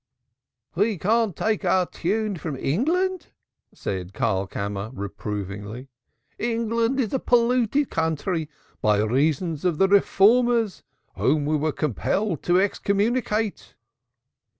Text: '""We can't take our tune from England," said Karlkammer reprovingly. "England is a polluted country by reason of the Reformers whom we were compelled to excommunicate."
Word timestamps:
'""We 0.75 0.97
can't 0.97 1.35
take 1.35 1.63
our 1.63 1.85
tune 1.85 2.35
from 2.35 2.57
England," 2.57 3.27
said 3.71 4.13
Karlkammer 4.15 4.89
reprovingly. 4.95 5.89
"England 6.39 6.99
is 6.99 7.13
a 7.13 7.19
polluted 7.19 7.91
country 7.91 8.49
by 8.81 8.97
reason 8.97 9.59
of 9.63 9.77
the 9.77 9.87
Reformers 9.87 10.81
whom 11.17 11.45
we 11.45 11.55
were 11.55 11.71
compelled 11.71 12.41
to 12.45 12.59
excommunicate." 12.59 13.75